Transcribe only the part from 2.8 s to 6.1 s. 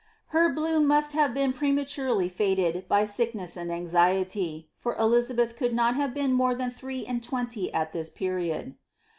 by sickness and anxiety; for Elizabeth could not